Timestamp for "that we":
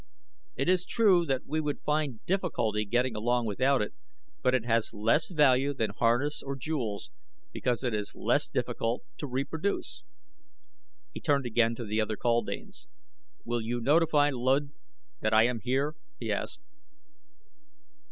1.27-1.61